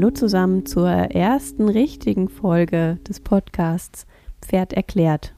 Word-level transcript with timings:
Hallo 0.00 0.12
zusammen 0.12 0.64
zur 0.64 0.88
ersten 0.88 1.68
richtigen 1.68 2.28
Folge 2.28 3.00
des 3.08 3.18
Podcasts 3.18 4.06
Pferd 4.40 4.72
erklärt. 4.72 5.34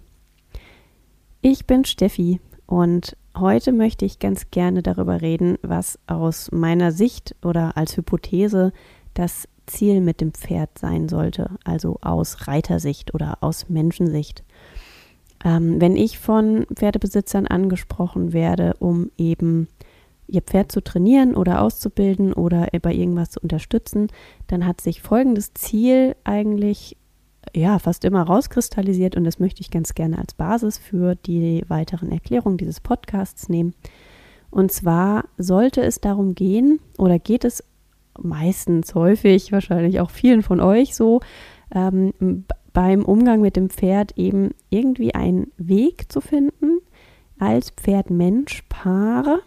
Ich 1.41 1.67
bin 1.67 1.87
Steffi 1.87 2.43
und 2.67 3.17
heute 3.35 3.73
möchte 3.73 4.05
ich 4.05 4.19
ganz 4.19 4.51
gerne 4.51 4.83
darüber 4.83 5.23
reden, 5.23 5.57
was 5.63 5.99
aus 6.07 6.53
meiner 6.53 6.93
Sicht 6.93 7.35
oder 7.43 7.79
als 7.79 7.97
Hypothese 7.97 8.75
das 9.15 9.49
Ziel 9.65 10.03
mit 10.03 10.21
dem 10.21 10.35
Pferd 10.35 10.79
sein 10.79 11.09
sollte, 11.09 11.53
also 11.65 11.97
aus 12.03 12.47
Reitersicht 12.47 13.15
oder 13.15 13.39
aus 13.41 13.71
Menschensicht. 13.71 14.45
Ähm, 15.43 15.81
wenn 15.81 15.97
ich 15.97 16.19
von 16.19 16.67
Pferdebesitzern 16.75 17.47
angesprochen 17.47 18.35
werde, 18.35 18.75
um 18.79 19.11
eben 19.17 19.69
ihr 20.31 20.43
Pferd 20.43 20.73
zu 20.73 20.83
trainieren 20.83 21.35
oder 21.35 21.63
auszubilden 21.63 22.33
oder 22.33 22.69
bei 22.83 22.95
irgendwas 22.95 23.31
zu 23.31 23.41
unterstützen, 23.41 24.09
dann 24.47 24.67
hat 24.67 24.81
sich 24.81 25.03
folgendes 25.03 25.53
Ziel 25.55 26.17
eigentlich 26.25 26.97
ja 27.55 27.79
fast 27.79 28.05
immer 28.05 28.23
rauskristallisiert 28.23 29.17
und 29.17 29.25
das 29.25 29.39
möchte 29.39 29.61
ich 29.61 29.71
ganz 29.71 29.95
gerne 29.95 30.19
als 30.19 30.35
Basis 30.35 30.79
für 30.79 31.15
die 31.15 31.65
weiteren 31.69 32.13
Erklärungen 32.13 32.59
dieses 32.59 32.81
Podcasts 32.81 33.49
nehmen. 33.49 33.75
Und 34.51 34.73
zwar 34.73 35.25
sollte 35.39 35.83
es 35.83 36.01
darum 36.01 36.35
gehen 36.35 36.81
oder 36.99 37.19
geht 37.19 37.45
es 37.45 37.65
meistens 38.19 38.95
häufig, 38.95 39.53
wahrscheinlich 39.53 40.01
auch 40.01 40.11
vielen 40.11 40.43
von 40.43 40.61
euch 40.61 40.95
so, 40.95 41.21
ähm, 41.75 42.45
beim 42.73 43.05
Umgang 43.05 43.41
mit 43.41 43.57
dem 43.57 43.71
Pferd 43.71 44.17
eben 44.17 44.51
irgendwie 44.69 45.15
einen 45.15 45.53
Weg 45.57 46.11
zu 46.11 46.21
finden, 46.21 46.81
als 47.39 47.71
Pferd-Mensch-Paare 47.71 49.41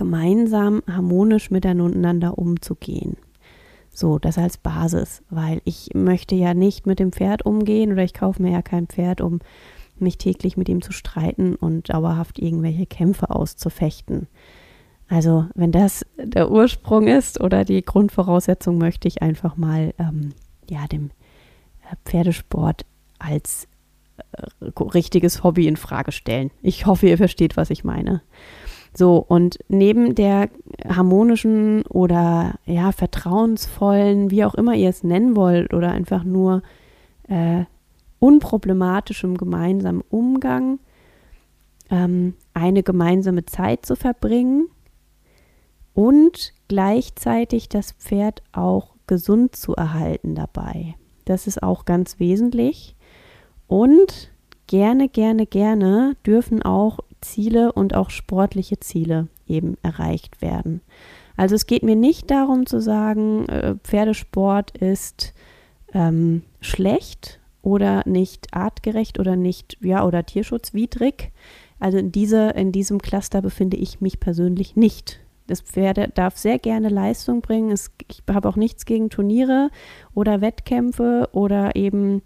gemeinsam 0.00 0.82
harmonisch 0.86 1.50
miteinander 1.50 2.38
umzugehen. 2.38 3.18
So, 3.92 4.18
das 4.18 4.38
als 4.38 4.56
Basis, 4.56 5.22
weil 5.28 5.60
ich 5.64 5.90
möchte 5.92 6.34
ja 6.34 6.54
nicht 6.54 6.86
mit 6.86 7.00
dem 7.00 7.12
Pferd 7.12 7.44
umgehen 7.44 7.92
oder 7.92 8.02
ich 8.02 8.14
kaufe 8.14 8.40
mir 8.40 8.50
ja 8.50 8.62
kein 8.62 8.86
Pferd, 8.86 9.20
um 9.20 9.40
mich 9.98 10.16
täglich 10.16 10.56
mit 10.56 10.70
ihm 10.70 10.80
zu 10.80 10.92
streiten 10.92 11.54
und 11.54 11.92
dauerhaft 11.92 12.38
irgendwelche 12.38 12.86
Kämpfe 12.86 13.28
auszufechten. 13.28 14.26
Also, 15.06 15.44
wenn 15.54 15.70
das 15.70 16.06
der 16.16 16.50
Ursprung 16.50 17.06
ist 17.06 17.38
oder 17.38 17.66
die 17.66 17.82
Grundvoraussetzung, 17.82 18.78
möchte 18.78 19.06
ich 19.06 19.20
einfach 19.20 19.58
mal 19.58 19.92
ähm, 19.98 20.30
ja, 20.66 20.86
dem 20.86 21.10
äh, 21.82 21.96
Pferdesport 22.06 22.86
als 23.18 23.68
äh, 24.16 24.64
richtiges 24.80 25.44
Hobby 25.44 25.66
in 25.66 25.76
Frage 25.76 26.12
stellen. 26.12 26.50
Ich 26.62 26.86
hoffe, 26.86 27.06
ihr 27.06 27.18
versteht, 27.18 27.58
was 27.58 27.68
ich 27.68 27.84
meine. 27.84 28.22
So, 28.94 29.24
und 29.26 29.58
neben 29.68 30.14
der 30.14 30.48
harmonischen 30.88 31.82
oder 31.86 32.54
ja, 32.66 32.92
vertrauensvollen, 32.92 34.30
wie 34.30 34.44
auch 34.44 34.54
immer 34.54 34.74
ihr 34.74 34.88
es 34.88 35.04
nennen 35.04 35.36
wollt, 35.36 35.72
oder 35.72 35.92
einfach 35.92 36.24
nur 36.24 36.62
äh, 37.28 37.64
unproblematischem 38.18 39.36
gemeinsamen 39.36 40.02
Umgang, 40.10 40.80
ähm, 41.90 42.34
eine 42.52 42.82
gemeinsame 42.82 43.46
Zeit 43.46 43.86
zu 43.86 43.96
verbringen 43.96 44.68
und 45.94 46.52
gleichzeitig 46.68 47.68
das 47.68 47.92
Pferd 47.92 48.42
auch 48.52 48.94
gesund 49.06 49.56
zu 49.56 49.74
erhalten 49.74 50.34
dabei. 50.34 50.94
Das 51.24 51.46
ist 51.46 51.62
auch 51.62 51.84
ganz 51.84 52.18
wesentlich. 52.18 52.96
Und 53.66 54.32
gerne, 54.66 55.08
gerne, 55.08 55.46
gerne 55.46 56.16
dürfen 56.24 56.62
auch 56.62 57.00
Ziele 57.20 57.72
und 57.72 57.94
auch 57.94 58.10
sportliche 58.10 58.80
Ziele 58.80 59.28
eben 59.46 59.76
erreicht 59.82 60.42
werden. 60.42 60.80
Also 61.36 61.54
es 61.54 61.66
geht 61.66 61.82
mir 61.82 61.96
nicht 61.96 62.30
darum 62.30 62.66
zu 62.66 62.80
sagen, 62.80 63.48
äh, 63.48 63.76
Pferdesport 63.82 64.76
ist 64.76 65.32
ähm, 65.94 66.42
schlecht 66.60 67.40
oder 67.62 68.02
nicht 68.06 68.54
artgerecht 68.54 69.18
oder 69.18 69.36
nicht, 69.36 69.78
ja, 69.80 70.04
oder 70.04 70.24
tierschutzwidrig. 70.24 71.32
Also 71.78 71.98
in, 71.98 72.12
diese, 72.12 72.50
in 72.50 72.72
diesem 72.72 73.00
Cluster 73.00 73.42
befinde 73.42 73.76
ich 73.76 74.00
mich 74.00 74.20
persönlich 74.20 74.76
nicht. 74.76 75.20
Das 75.46 75.62
Pferd 75.62 76.16
darf 76.16 76.36
sehr 76.36 76.58
gerne 76.58 76.90
Leistung 76.90 77.40
bringen. 77.40 77.70
Es, 77.72 77.90
ich 78.08 78.22
habe 78.30 78.48
auch 78.48 78.56
nichts 78.56 78.84
gegen 78.84 79.10
Turniere 79.10 79.70
oder 80.14 80.40
Wettkämpfe 80.40 81.28
oder 81.32 81.74
eben 81.74 82.22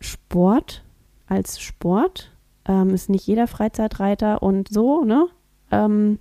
Sport 0.00 0.82
als 1.26 1.60
Sport. 1.60 2.31
Ähm, 2.66 2.90
ist 2.90 3.10
nicht 3.10 3.26
jeder 3.26 3.46
Freizeitreiter 3.46 4.42
und 4.42 4.68
so, 4.68 5.04
ne? 5.04 5.26
Ähm, 5.70 6.18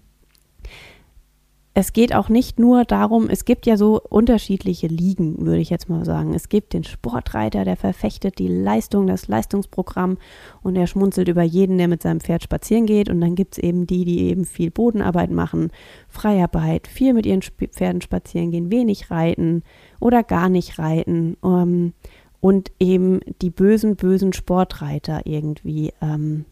es 1.74 1.94
geht 1.94 2.14
auch 2.14 2.28
nicht 2.28 2.60
nur 2.60 2.84
darum, 2.84 3.30
es 3.30 3.46
gibt 3.46 3.66
ja 3.66 3.78
so 3.78 4.02
unterschiedliche 4.02 4.88
Ligen, 4.88 5.46
würde 5.46 5.62
ich 5.62 5.70
jetzt 5.70 5.88
mal 5.88 6.04
sagen. 6.04 6.34
Es 6.34 6.50
gibt 6.50 6.74
den 6.74 6.84
Sportreiter, 6.84 7.64
der 7.64 7.78
verfechtet 7.78 8.40
die 8.40 8.50
Leistung, 8.50 9.08
das 9.08 9.30
Leistungsprogramm 9.30 10.18
und 10.64 10.76
er 10.76 10.86
schmunzelt 10.86 11.30
über 11.30 11.44
jeden, 11.44 11.78
der 11.78 11.88
mit 11.88 12.02
seinem 12.02 12.20
Pferd 12.20 12.44
spazieren 12.44 12.88
geht. 12.88 13.10
Und 13.10 13.22
dann 13.22 13.36
gibt 13.36 13.58
es 13.58 13.64
eben 13.64 13.88
die, 13.88 14.04
die 14.04 14.24
eben 14.24 14.44
viel 14.44 14.70
Bodenarbeit 14.70 15.32
machen, 15.32 15.72
Freiarbeit, 16.10 16.88
viel 16.88 17.14
mit 17.14 17.26
ihren 17.26 17.42
Pferden 17.42 18.02
spazieren 18.02 18.52
gehen, 18.52 18.70
wenig 18.70 19.10
reiten 19.10 19.64
oder 20.02 20.24
gar 20.24 20.50
nicht 20.50 20.78
reiten. 20.78 21.38
Ähm, 21.42 21.94
und 22.42 22.72
eben 22.80 23.22
die 23.42 23.52
bösen, 23.52 23.96
bösen 23.96 24.34
Sportreiter 24.34 25.22
irgendwie 25.26 25.94
ähm, 26.02 26.46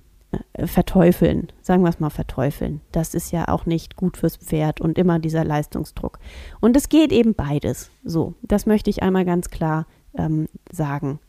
äh, 0.54 0.68
verteufeln, 0.68 1.48
sagen 1.62 1.82
wir 1.84 1.90
es 1.90 2.00
mal 2.00 2.12
verteufeln. 2.12 2.82
Das 2.92 3.16
ist 3.16 3.32
ja 3.32 3.48
auch 3.48 3.66
nicht 3.66 3.96
gut 3.96 4.16
fürs 4.16 4.38
Pferd 4.38 4.80
und 4.80 5.00
immer 5.00 5.18
dieser 5.18 5.44
Leistungsdruck. 5.44 6.20
Und 6.62 6.78
es 6.78 6.88
geht 6.88 7.12
eben 7.12 7.34
beides. 7.34 7.90
So, 8.04 8.36
das 8.44 8.68
möchte 8.68 8.92
ich 8.92 9.02
einmal 9.02 9.26
ganz 9.26 9.50
klar 9.50 9.88
ähm, 10.16 10.48
sagen. 10.72 11.20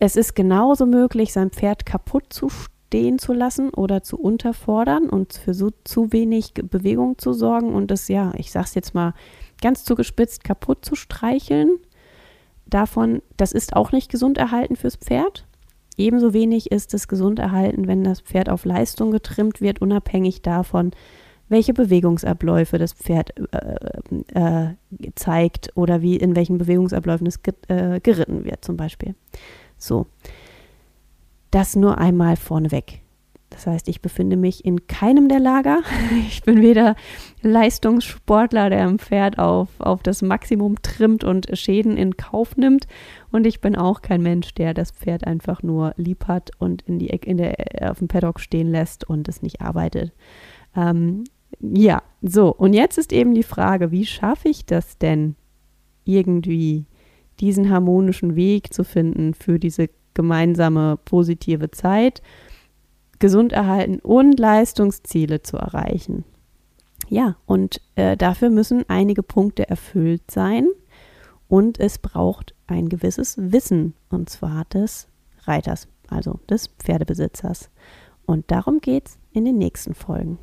Es 0.00 0.16
ist 0.16 0.34
genauso 0.34 0.84
möglich, 0.84 1.32
sein 1.32 1.50
Pferd 1.50 1.86
kaputt 1.86 2.24
zu 2.30 2.48
stehen 2.48 3.20
zu 3.20 3.32
lassen 3.32 3.70
oder 3.70 4.02
zu 4.02 4.18
unterfordern 4.18 5.08
und 5.08 5.34
für 5.34 5.54
so 5.54 5.70
zu 5.84 6.12
wenig 6.12 6.54
Bewegung 6.54 7.18
zu 7.18 7.32
sorgen 7.32 7.72
und 7.72 7.92
es 7.92 8.08
ja, 8.08 8.32
ich 8.36 8.50
sage 8.50 8.66
es 8.66 8.74
jetzt 8.74 8.94
mal 8.94 9.14
ganz 9.62 9.84
zugespitzt, 9.84 10.42
kaputt 10.42 10.84
zu 10.84 10.96
streicheln 10.96 11.78
davon, 12.74 13.22
das 13.36 13.52
ist 13.52 13.74
auch 13.74 13.92
nicht 13.92 14.10
gesund 14.10 14.38
erhalten 14.38 14.76
fürs 14.76 14.96
Pferd. 14.96 15.46
Ebenso 15.96 16.32
wenig 16.32 16.72
ist 16.72 16.94
es 16.94 17.08
gesund 17.08 17.38
erhalten, 17.38 17.86
wenn 17.86 18.02
das 18.02 18.20
Pferd 18.20 18.48
auf 18.48 18.64
Leistung 18.64 19.10
getrimmt 19.10 19.60
wird, 19.60 19.80
unabhängig 19.80 20.42
davon, 20.42 20.92
welche 21.48 21.74
Bewegungsabläufe 21.74 22.78
das 22.78 22.94
Pferd 22.94 23.34
äh, 23.52 24.70
äh, 24.70 24.74
zeigt 25.14 25.70
oder 25.74 26.00
wie 26.00 26.16
in 26.16 26.34
welchen 26.34 26.56
Bewegungsabläufen 26.56 27.26
es 27.26 27.42
ge 27.42 27.52
äh, 27.68 28.00
geritten 28.00 28.44
wird, 28.44 28.64
zum 28.64 28.76
Beispiel. 28.76 29.14
So, 29.76 30.06
das 31.50 31.76
nur 31.76 31.98
einmal 31.98 32.36
vorneweg. 32.36 33.02
Das 33.50 33.66
heißt, 33.66 33.88
ich 33.88 34.00
befinde 34.00 34.36
mich 34.36 34.64
in 34.64 34.86
keinem 34.86 35.28
der 35.28 35.40
Lager. 35.40 35.82
Ich 36.26 36.42
bin 36.42 36.62
weder 36.62 36.96
Leistungssportler, 37.42 38.70
der 38.70 38.86
ein 38.86 38.98
Pferd 38.98 39.38
auf, 39.38 39.68
auf 39.78 40.02
das 40.02 40.22
Maximum 40.22 40.80
trimmt 40.82 41.24
und 41.24 41.48
Schäden 41.58 41.96
in 41.96 42.16
Kauf 42.16 42.56
nimmt. 42.56 42.86
Und 43.30 43.46
ich 43.46 43.60
bin 43.60 43.76
auch 43.76 44.02
kein 44.02 44.22
Mensch, 44.22 44.54
der 44.54 44.74
das 44.74 44.92
Pferd 44.92 45.26
einfach 45.26 45.62
nur 45.62 45.92
lieb 45.96 46.26
hat 46.28 46.50
und 46.58 46.82
in 46.82 46.98
die, 46.98 47.08
in 47.08 47.38
der, 47.38 47.54
auf 47.90 47.98
dem 47.98 48.08
Paddock 48.08 48.40
stehen 48.40 48.68
lässt 48.68 49.08
und 49.08 49.28
es 49.28 49.42
nicht 49.42 49.60
arbeitet. 49.60 50.12
Ähm, 50.76 51.24
ja, 51.60 52.02
so. 52.22 52.54
Und 52.54 52.72
jetzt 52.72 52.98
ist 52.98 53.12
eben 53.12 53.34
die 53.34 53.42
Frage, 53.42 53.90
wie 53.90 54.06
schaffe 54.06 54.48
ich 54.48 54.64
das 54.64 54.98
denn 54.98 55.36
irgendwie, 56.04 56.86
diesen 57.40 57.70
harmonischen 57.70 58.36
Weg 58.36 58.72
zu 58.72 58.84
finden 58.84 59.34
für 59.34 59.58
diese 59.58 59.88
gemeinsame 60.14 60.98
positive 61.04 61.70
Zeit? 61.70 62.22
gesund 63.22 63.52
erhalten 63.52 64.00
und 64.00 64.40
Leistungsziele 64.40 65.42
zu 65.42 65.56
erreichen. 65.56 66.24
Ja, 67.12 67.36
und 67.44 67.82
äh, 67.94 68.16
dafür 68.16 68.48
müssen 68.48 68.88
einige 68.88 69.22
Punkte 69.22 69.68
erfüllt 69.68 70.30
sein 70.30 70.66
und 71.46 71.78
es 71.78 71.98
braucht 71.98 72.54
ein 72.66 72.88
gewisses 72.88 73.36
Wissen, 73.38 73.92
und 74.08 74.30
zwar 74.30 74.64
des 74.64 75.08
Reiters, 75.42 75.88
also 76.08 76.40
des 76.48 76.68
Pferdebesitzers. 76.68 77.68
Und 78.24 78.50
darum 78.50 78.80
geht 78.80 79.08
es 79.08 79.18
in 79.30 79.44
den 79.44 79.58
nächsten 79.58 79.92
Folgen. 79.92 80.38